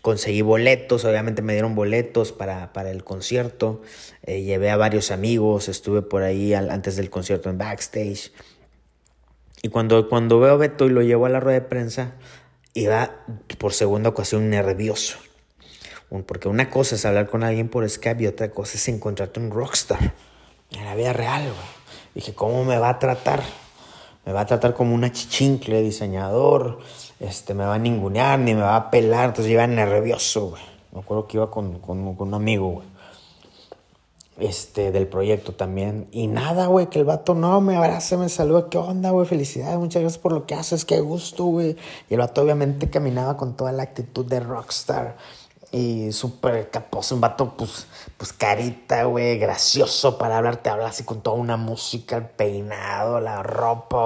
Conseguí 0.00 0.42
boletos, 0.42 1.04
obviamente 1.04 1.42
me 1.42 1.52
dieron 1.52 1.74
boletos 1.74 2.32
para, 2.32 2.72
para 2.72 2.90
el 2.90 3.04
concierto. 3.04 3.82
Eh, 4.22 4.42
llevé 4.42 4.70
a 4.70 4.76
varios 4.76 5.10
amigos, 5.10 5.68
estuve 5.68 6.02
por 6.02 6.22
ahí 6.22 6.54
antes 6.54 6.96
del 6.96 7.10
concierto 7.10 7.50
en 7.50 7.58
backstage. 7.58 8.32
Y 9.62 9.68
cuando, 9.68 10.08
cuando 10.08 10.40
veo 10.40 10.54
a 10.54 10.56
Beto 10.56 10.86
y 10.86 10.90
lo 10.90 11.02
llevo 11.02 11.26
a 11.26 11.28
la 11.28 11.38
rueda 11.38 11.60
de 11.60 11.66
prensa, 11.66 12.14
iba 12.74 13.24
por 13.58 13.72
segunda 13.74 14.08
ocasión 14.08 14.50
nervioso. 14.50 15.18
Porque 16.26 16.48
una 16.48 16.68
cosa 16.68 16.96
es 16.96 17.06
hablar 17.06 17.28
con 17.28 17.42
alguien 17.42 17.68
por 17.68 17.88
Skype 17.88 18.24
y 18.24 18.26
otra 18.26 18.50
cosa 18.50 18.76
es 18.76 18.88
encontrarte 18.88 19.40
un 19.40 19.50
rockstar 19.50 20.14
en 20.70 20.84
la 20.84 20.94
vida 20.94 21.12
real, 21.12 21.42
güey. 21.42 21.82
Dije, 22.14 22.34
¿cómo 22.34 22.64
me 22.64 22.76
va 22.76 22.90
a 22.90 22.98
tratar? 22.98 23.42
Me 24.24 24.32
va 24.32 24.42
a 24.42 24.46
tratar 24.46 24.74
como 24.74 24.94
una 24.94 25.10
chichincle 25.10 25.82
diseñador, 25.82 26.78
este, 27.18 27.54
me 27.54 27.64
va 27.64 27.74
a 27.74 27.78
ningunear, 27.78 28.38
ni 28.38 28.54
me 28.54 28.62
va 28.62 28.76
a 28.76 28.90
pelar, 28.90 29.30
entonces 29.30 29.52
iba 29.52 29.66
nervioso, 29.66 30.50
güey. 30.50 30.62
Me 30.92 31.00
acuerdo 31.00 31.26
que 31.26 31.38
iba 31.38 31.50
con, 31.50 31.78
con, 31.78 32.14
con 32.14 32.28
un 32.28 32.34
amigo, 32.34 32.68
güey. 32.68 32.86
Este, 34.38 34.92
del 34.92 35.06
proyecto 35.06 35.52
también. 35.52 36.08
Y 36.10 36.26
nada, 36.26 36.66
güey, 36.66 36.88
que 36.88 36.98
el 36.98 37.04
vato 37.04 37.34
no 37.34 37.60
me 37.60 37.76
abraza, 37.76 38.16
me 38.16 38.28
saluda. 38.28 38.68
¿Qué 38.70 38.78
onda, 38.78 39.10
güey? 39.10 39.26
Felicidades, 39.26 39.78
muchas 39.78 40.02
gracias 40.02 40.22
por 40.22 40.32
lo 40.32 40.46
que 40.46 40.54
haces, 40.54 40.84
qué 40.84 41.00
gusto, 41.00 41.44
güey. 41.44 41.76
Y 42.08 42.14
el 42.14 42.20
vato 42.20 42.42
obviamente 42.42 42.90
caminaba 42.90 43.36
con 43.36 43.56
toda 43.56 43.72
la 43.72 43.82
actitud 43.82 44.24
de 44.24 44.40
rockstar 44.40 45.16
y 45.72 46.12
súper 46.12 46.68
caposo, 46.70 47.14
un 47.14 47.22
vato, 47.22 47.54
pues, 47.56 47.86
pues 48.18 48.34
carita, 48.34 49.04
güey, 49.04 49.38
gracioso 49.38 50.18
para 50.18 50.36
hablar, 50.36 50.58
te 50.58 50.68
habla 50.68 50.88
así 50.88 51.02
con 51.02 51.22
toda 51.22 51.36
una 51.36 51.56
música, 51.56 52.18
el 52.18 52.26
peinado, 52.26 53.20
la 53.20 53.42
ropa, 53.42 53.96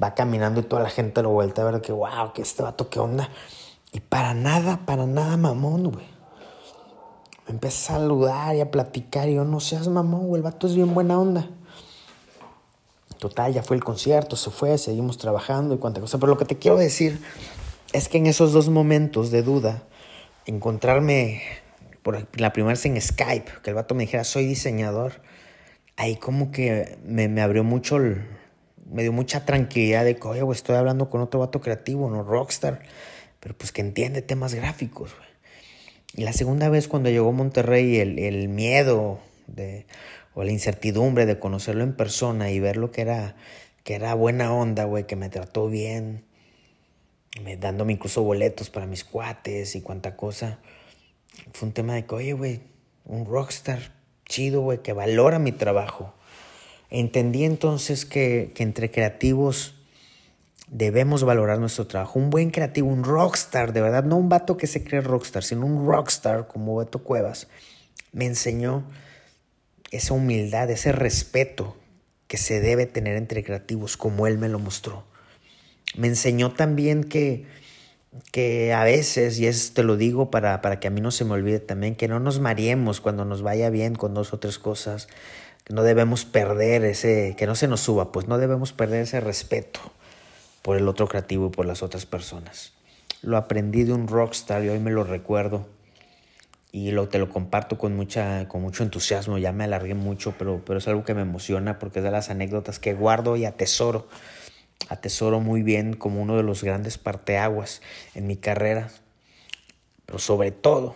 va 0.00 0.14
caminando 0.14 0.60
y 0.60 0.62
toda 0.62 0.80
la 0.80 0.90
gente 0.90 1.20
lo 1.22 1.30
vuelta 1.30 1.62
a 1.62 1.70
ver 1.70 1.80
que, 1.80 1.90
wow, 1.90 2.32
que 2.32 2.42
este 2.42 2.62
vato, 2.62 2.88
qué 2.88 3.00
onda. 3.00 3.28
Y 3.90 3.98
para 3.98 4.32
nada, 4.32 4.86
para 4.86 5.04
nada 5.04 5.36
mamón, 5.36 5.90
güey. 5.90 6.06
Me 7.46 7.54
empieza 7.54 7.96
a 7.96 7.98
saludar 7.98 8.54
y 8.54 8.60
a 8.60 8.70
platicar 8.70 9.28
y 9.28 9.34
yo, 9.34 9.44
no 9.44 9.58
seas 9.58 9.88
mamón, 9.88 10.28
güey, 10.28 10.38
el 10.38 10.44
vato 10.44 10.68
es 10.68 10.76
bien 10.76 10.94
buena 10.94 11.18
onda. 11.18 11.50
Total, 13.18 13.52
ya 13.52 13.64
fue 13.64 13.74
el 13.74 13.82
concierto, 13.82 14.36
se 14.36 14.50
fue, 14.50 14.78
seguimos 14.78 15.18
trabajando 15.18 15.74
y 15.74 15.78
cuánta 15.78 16.00
cosa. 16.00 16.18
Pero 16.18 16.30
lo 16.30 16.38
que 16.38 16.44
te 16.44 16.58
quiero 16.58 16.76
decir 16.76 17.20
es 17.92 18.08
que 18.08 18.18
en 18.18 18.26
esos 18.26 18.52
dos 18.52 18.68
momentos 18.68 19.32
de 19.32 19.42
duda, 19.42 19.82
encontrarme 20.46 21.42
por 22.02 22.26
la 22.38 22.52
primera 22.52 22.72
vez 22.72 22.84
en 22.86 23.00
Skype, 23.00 23.50
que 23.62 23.70
el 23.70 23.74
vato 23.74 23.94
me 23.94 24.04
dijera, 24.04 24.24
soy 24.24 24.46
diseñador, 24.46 25.22
ahí 25.96 26.16
como 26.16 26.50
que 26.50 26.98
me, 27.04 27.28
me 27.28 27.40
abrió 27.42 27.64
mucho, 27.64 27.98
me 27.98 29.02
dio 29.02 29.12
mucha 29.12 29.44
tranquilidad 29.44 30.04
de 30.04 30.16
que, 30.16 30.26
oye, 30.26 30.42
estoy 30.52 30.76
hablando 30.76 31.08
con 31.08 31.20
otro 31.20 31.40
vato 31.40 31.60
creativo, 31.60 32.10
no 32.10 32.22
rockstar, 32.22 32.82
pero 33.40 33.56
pues 33.56 33.72
que 33.72 33.80
entiende 33.80 34.22
temas 34.22 34.54
gráficos, 34.54 35.14
güey. 35.16 35.28
Y 36.14 36.24
la 36.24 36.32
segunda 36.32 36.68
vez 36.68 36.88
cuando 36.88 37.08
llegó 37.08 37.32
Monterrey, 37.32 37.98
el, 37.98 38.18
el 38.18 38.48
miedo 38.48 39.20
de, 39.46 39.86
o 40.34 40.44
la 40.44 40.52
incertidumbre 40.52 41.24
de 41.24 41.38
conocerlo 41.38 41.84
en 41.84 41.94
persona 41.94 42.50
y 42.50 42.60
ver 42.60 42.76
lo 42.76 42.90
que 42.90 43.00
era, 43.00 43.34
que 43.82 43.94
era 43.94 44.14
buena 44.14 44.52
onda, 44.52 44.84
güey, 44.84 45.06
que 45.06 45.16
me 45.16 45.30
trató 45.30 45.68
bien, 45.68 46.24
dándome 47.58 47.94
incluso 47.94 48.22
boletos 48.22 48.70
para 48.70 48.86
mis 48.86 49.04
cuates 49.04 49.74
y 49.76 49.82
cuánta 49.82 50.16
cosa. 50.16 50.58
Fue 51.52 51.68
un 51.68 51.74
tema 51.74 51.94
de 51.94 52.06
que, 52.06 52.14
oye, 52.14 52.32
güey, 52.32 52.60
un 53.04 53.24
rockstar 53.26 53.92
chido, 54.26 54.60
güey, 54.60 54.82
que 54.82 54.92
valora 54.92 55.38
mi 55.38 55.52
trabajo. 55.52 56.14
Entendí 56.90 57.44
entonces 57.44 58.04
que, 58.04 58.52
que 58.54 58.62
entre 58.62 58.90
creativos 58.90 59.74
debemos 60.68 61.24
valorar 61.24 61.58
nuestro 61.58 61.86
trabajo. 61.86 62.18
Un 62.18 62.30
buen 62.30 62.50
creativo, 62.50 62.88
un 62.88 63.04
rockstar, 63.04 63.72
de 63.72 63.80
verdad, 63.80 64.04
no 64.04 64.16
un 64.16 64.28
vato 64.28 64.56
que 64.56 64.66
se 64.66 64.84
cree 64.84 65.00
rockstar, 65.00 65.42
sino 65.42 65.66
un 65.66 65.86
rockstar 65.86 66.48
como 66.48 66.76
Beto 66.76 67.00
Cuevas, 67.02 67.48
me 68.12 68.26
enseñó 68.26 68.84
esa 69.90 70.14
humildad, 70.14 70.70
ese 70.70 70.92
respeto 70.92 71.76
que 72.26 72.38
se 72.38 72.60
debe 72.60 72.86
tener 72.86 73.16
entre 73.16 73.44
creativos, 73.44 73.96
como 73.96 74.26
él 74.26 74.38
me 74.38 74.48
lo 74.48 74.58
mostró 74.58 75.04
me 75.96 76.08
enseñó 76.08 76.52
también 76.52 77.04
que, 77.04 77.46
que 78.30 78.72
a 78.72 78.84
veces, 78.84 79.38
y 79.38 79.46
es, 79.46 79.74
te 79.74 79.82
lo 79.82 79.96
digo 79.96 80.30
para, 80.30 80.60
para 80.60 80.80
que 80.80 80.88
a 80.88 80.90
mí 80.90 81.00
no 81.00 81.10
se 81.10 81.24
me 81.24 81.32
olvide 81.32 81.60
también, 81.60 81.94
que 81.94 82.08
no 82.08 82.20
nos 82.20 82.40
mareemos 82.40 83.00
cuando 83.00 83.24
nos 83.24 83.42
vaya 83.42 83.70
bien 83.70 83.94
con 83.94 84.14
dos 84.14 84.32
o 84.32 84.38
tres 84.38 84.58
cosas, 84.58 85.08
que 85.64 85.74
no 85.74 85.82
debemos 85.82 86.24
perder 86.24 86.84
ese, 86.84 87.34
que 87.36 87.46
no 87.46 87.54
se 87.54 87.68
nos 87.68 87.80
suba, 87.80 88.12
pues 88.12 88.28
no 88.28 88.38
debemos 88.38 88.72
perder 88.72 89.02
ese 89.02 89.20
respeto 89.20 89.80
por 90.62 90.76
el 90.76 90.88
otro 90.88 91.08
creativo 91.08 91.48
y 91.48 91.50
por 91.50 91.66
las 91.66 91.82
otras 91.82 92.06
personas. 92.06 92.72
Lo 93.22 93.36
aprendí 93.36 93.84
de 93.84 93.92
un 93.92 94.08
rockstar 94.08 94.64
y 94.64 94.68
hoy 94.68 94.78
me 94.78 94.90
lo 94.90 95.04
recuerdo 95.04 95.66
y 96.72 96.90
lo, 96.90 97.08
te 97.08 97.18
lo 97.18 97.28
comparto 97.28 97.76
con, 97.76 97.94
mucha, 97.94 98.48
con 98.48 98.62
mucho 98.62 98.82
entusiasmo, 98.82 99.38
ya 99.38 99.52
me 99.52 99.64
alargué 99.64 99.94
mucho, 99.94 100.34
pero, 100.38 100.62
pero 100.64 100.78
es 100.78 100.88
algo 100.88 101.04
que 101.04 101.14
me 101.14 101.20
emociona 101.20 101.78
porque 101.78 101.98
es 101.98 102.04
de 102.04 102.10
las 102.10 102.30
anécdotas 102.30 102.78
que 102.78 102.94
guardo 102.94 103.36
y 103.36 103.44
atesoro 103.44 104.08
atesoro 104.88 105.40
muy 105.40 105.62
bien 105.62 105.94
como 105.94 106.22
uno 106.22 106.36
de 106.36 106.42
los 106.42 106.62
grandes 106.62 106.98
parteaguas 106.98 107.82
en 108.14 108.26
mi 108.26 108.36
carrera. 108.36 108.90
Pero 110.06 110.18
sobre 110.18 110.50
todo, 110.50 110.94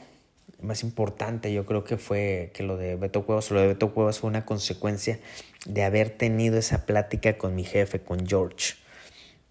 más 0.61 0.83
importante, 0.83 1.53
yo 1.53 1.67
creo 1.67 1.85
que 1.85 1.97
fue 1.97 2.51
que 2.55 2.63
lo 2.63 2.77
de 2.77 2.97
Beto 2.97 3.25
Cuevas, 3.25 3.51
lo 3.51 3.61
de 3.61 3.69
Beto 3.69 3.93
Cuevas 3.93 4.21
fue 4.21 4.29
una 4.29 4.45
consecuencia 4.45 5.19
de 5.67 5.83
haber 5.85 6.11
tenido 6.11 6.59
esa 6.59 6.87
plática 6.87 7.39
con 7.39 7.55
mi 7.55 7.65
jefe, 7.65 8.01
con 8.01 8.27
George. 8.27 8.75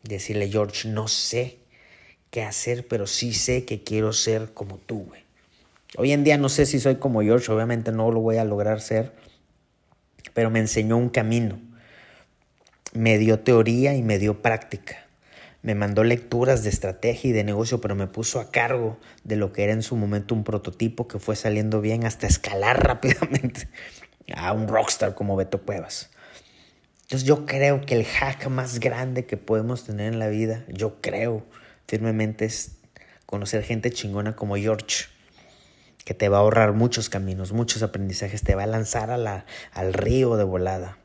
Decirle, 0.03 0.49
George, 0.49 0.87
no 0.87 1.07
sé 1.07 1.57
qué 2.29 2.43
hacer, 2.43 2.87
pero 2.87 3.07
sí 3.07 3.33
sé 3.33 3.65
que 3.65 3.83
quiero 3.83 4.13
ser 4.13 4.53
como 4.53 4.77
tú, 4.77 5.05
güey. 5.05 5.23
Hoy 5.97 6.11
en 6.11 6.23
día 6.23 6.37
no 6.37 6.49
sé 6.49 6.65
si 6.65 6.79
soy 6.79 6.95
como 6.95 7.21
George, 7.21 7.51
obviamente 7.51 7.91
no 7.91 8.11
lo 8.11 8.19
voy 8.19 8.37
a 8.37 8.43
lograr 8.43 8.81
ser, 8.81 9.13
pero 10.33 10.49
me 10.49 10.59
enseñó 10.59 10.97
un 10.97 11.09
camino 11.09 11.57
me 12.95 13.17
dio 13.17 13.39
teoría 13.39 13.93
y 13.93 14.01
me 14.01 14.17
dio 14.17 14.41
práctica. 14.41 15.05
Me 15.61 15.75
mandó 15.75 16.03
lecturas 16.03 16.63
de 16.63 16.69
estrategia 16.69 17.29
y 17.29 17.33
de 17.33 17.43
negocio, 17.43 17.81
pero 17.81 17.95
me 17.95 18.07
puso 18.07 18.39
a 18.39 18.51
cargo 18.51 18.97
de 19.23 19.35
lo 19.35 19.51
que 19.51 19.63
era 19.63 19.73
en 19.73 19.81
su 19.81 19.95
momento 19.95 20.33
un 20.35 20.43
prototipo 20.43 21.07
que 21.07 21.19
fue 21.19 21.35
saliendo 21.35 21.81
bien 21.81 22.05
hasta 22.05 22.27
escalar 22.27 22.83
rápidamente 22.87 23.67
a 24.35 24.53
un 24.53 24.67
rockstar 24.67 25.15
como 25.15 25.35
Beto 25.35 25.61
Cuevas. 25.61 26.09
Entonces 27.01 27.27
yo 27.27 27.45
creo 27.45 27.81
que 27.81 27.95
el 27.95 28.05
hack 28.05 28.47
más 28.47 28.79
grande 28.79 29.25
que 29.25 29.37
podemos 29.37 29.83
tener 29.83 30.11
en 30.11 30.19
la 30.19 30.27
vida, 30.27 30.63
yo 30.69 31.01
creo 31.01 31.45
firmemente 31.87 32.45
es 32.45 32.77
conocer 33.25 33.63
gente 33.63 33.91
chingona 33.91 34.35
como 34.35 34.55
George, 34.55 35.05
que 36.03 36.13
te 36.13 36.29
va 36.29 36.37
a 36.37 36.41
ahorrar 36.41 36.73
muchos 36.73 37.09
caminos, 37.09 37.51
muchos 37.51 37.83
aprendizajes, 37.83 38.43
te 38.43 38.55
va 38.55 38.63
a 38.63 38.67
lanzar 38.67 39.11
al 39.11 39.93
río 39.93 40.37
de 40.37 40.43
volada. 40.43 40.97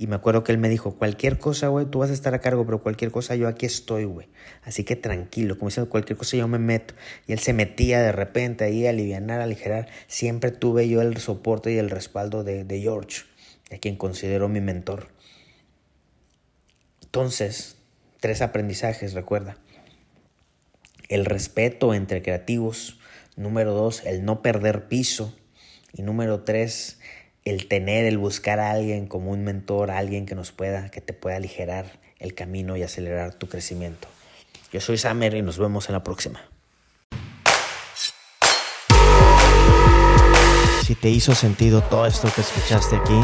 Y 0.00 0.06
me 0.06 0.16
acuerdo 0.16 0.44
que 0.44 0.50
él 0.50 0.56
me 0.56 0.70
dijo, 0.70 0.94
cualquier 0.96 1.38
cosa, 1.38 1.68
güey, 1.68 1.84
tú 1.84 1.98
vas 1.98 2.08
a 2.08 2.14
estar 2.14 2.32
a 2.32 2.38
cargo, 2.40 2.64
pero 2.64 2.82
cualquier 2.82 3.10
cosa 3.10 3.36
yo 3.36 3.46
aquí 3.46 3.66
estoy, 3.66 4.04
güey. 4.04 4.28
Así 4.62 4.82
que 4.82 4.96
tranquilo, 4.96 5.58
como 5.58 5.68
diciendo, 5.68 5.90
cualquier 5.90 6.16
cosa 6.16 6.38
yo 6.38 6.48
me 6.48 6.58
meto. 6.58 6.94
Y 7.26 7.34
él 7.34 7.38
se 7.38 7.52
metía 7.52 8.00
de 8.00 8.10
repente 8.10 8.64
ahí 8.64 8.86
a 8.86 8.90
aliviar, 8.90 9.30
a 9.30 9.44
aligerar. 9.44 9.90
Siempre 10.06 10.52
tuve 10.52 10.88
yo 10.88 11.02
el 11.02 11.18
soporte 11.18 11.70
y 11.70 11.76
el 11.76 11.90
respaldo 11.90 12.44
de, 12.44 12.64
de 12.64 12.80
George, 12.80 13.24
a 13.70 13.76
quien 13.76 13.96
considero 13.96 14.48
mi 14.48 14.62
mentor. 14.62 15.08
Entonces, 17.02 17.76
tres 18.20 18.40
aprendizajes, 18.40 19.12
recuerda. 19.12 19.58
El 21.10 21.26
respeto 21.26 21.92
entre 21.92 22.22
creativos. 22.22 22.98
Número 23.36 23.74
dos, 23.74 24.02
el 24.06 24.24
no 24.24 24.40
perder 24.40 24.88
piso. 24.88 25.36
Y 25.92 26.00
número 26.00 26.40
tres, 26.40 26.99
el 27.44 27.66
tener, 27.68 28.04
el 28.04 28.18
buscar 28.18 28.60
a 28.60 28.70
alguien 28.70 29.06
como 29.06 29.30
un 29.30 29.44
mentor, 29.44 29.90
a 29.90 29.98
alguien 29.98 30.26
que 30.26 30.34
nos 30.34 30.52
pueda, 30.52 30.90
que 30.90 31.00
te 31.00 31.12
pueda 31.12 31.36
aligerar 31.36 32.00
el 32.18 32.34
camino 32.34 32.76
y 32.76 32.82
acelerar 32.82 33.34
tu 33.34 33.48
crecimiento. 33.48 34.08
Yo 34.72 34.80
soy 34.80 34.98
Samer 34.98 35.34
y 35.34 35.42
nos 35.42 35.58
vemos 35.58 35.88
en 35.88 35.94
la 35.94 36.04
próxima. 36.04 36.40
Si 40.84 40.94
te 40.94 41.08
hizo 41.08 41.34
sentido 41.34 41.82
todo 41.82 42.06
esto 42.06 42.28
que 42.34 42.40
escuchaste 42.40 42.96
aquí, 42.96 43.20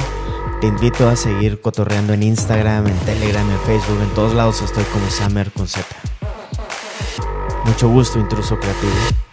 te 0.60 0.68
invito 0.68 1.08
a 1.08 1.16
seguir 1.16 1.60
cotorreando 1.60 2.14
en 2.14 2.22
Instagram, 2.22 2.86
en 2.86 2.98
Telegram, 3.00 3.48
en 3.50 3.60
Facebook, 3.60 4.00
en 4.02 4.14
todos 4.14 4.34
lados 4.34 4.62
estoy 4.62 4.84
como 4.84 5.10
Samer 5.10 5.50
con 5.50 5.68
Z. 5.68 5.84
Mucho 7.64 7.88
gusto, 7.88 8.18
intruso 8.18 8.58
creativo. 8.58 9.25